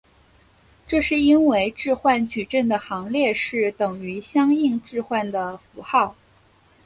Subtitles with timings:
[0.87, 6.15] 这是因为置换矩阵的行列式等于相应置换的符号。